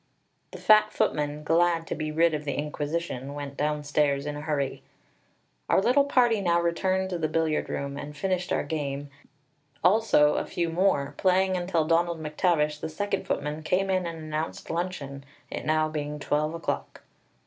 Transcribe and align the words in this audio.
The 0.49 0.57
fat 0.57 0.91
footman, 0.91 1.43
glad 1.43 1.85
to 1.85 1.93
be 1.93 2.11
rid 2.11 2.33
of 2.33 2.43
the 2.43 2.55
inquisition, 2.57 3.35
went 3.35 3.55
downstairs 3.55 4.25
in 4.25 4.35
a 4.35 4.41
hurry. 4.41 4.81
Our 5.69 5.79
little 5.79 6.05
party 6.05 6.41
now 6.41 6.59
returned 6.59 7.11
to 7.11 7.19
the 7.19 7.27
billiard 7.27 7.69
room 7.69 7.97
and 7.97 8.17
finished 8.17 8.51
our 8.51 8.63
game, 8.63 9.11
also 9.83 10.37
a 10.37 10.45
few 10.47 10.69
more, 10.69 11.13
playing 11.17 11.55
until 11.55 11.85
Donald 11.85 12.19
MacTavish, 12.19 12.79
the 12.79 12.89
second 12.89 13.27
footman, 13.27 13.61
came 13.61 13.91
in 13.91 14.07
and 14.07 14.17
announced 14.17 14.71
luncheon, 14.71 15.23
it 15.51 15.67
now 15.67 15.87
being 15.87 16.17
twelve 16.17 16.55
o'clock. 16.55 17.03